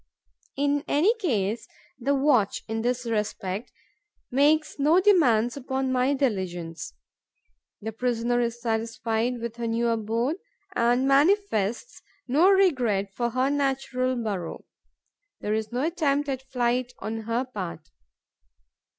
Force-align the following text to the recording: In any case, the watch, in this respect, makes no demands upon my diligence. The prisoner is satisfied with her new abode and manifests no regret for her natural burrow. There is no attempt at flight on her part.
In 0.57 0.83
any 0.87 1.13
case, 1.19 1.67
the 1.99 2.15
watch, 2.15 2.63
in 2.67 2.81
this 2.81 3.05
respect, 3.05 3.71
makes 4.31 4.79
no 4.79 4.99
demands 4.99 5.55
upon 5.55 5.91
my 5.91 6.15
diligence. 6.15 6.95
The 7.83 7.91
prisoner 7.91 8.39
is 8.41 8.59
satisfied 8.59 9.39
with 9.39 9.57
her 9.57 9.67
new 9.67 9.89
abode 9.89 10.37
and 10.75 11.07
manifests 11.07 12.01
no 12.27 12.49
regret 12.49 13.13
for 13.13 13.29
her 13.29 13.51
natural 13.51 14.15
burrow. 14.15 14.65
There 15.39 15.53
is 15.53 15.71
no 15.71 15.83
attempt 15.83 16.27
at 16.29 16.41
flight 16.49 16.93
on 16.97 17.17
her 17.27 17.45
part. 17.45 17.91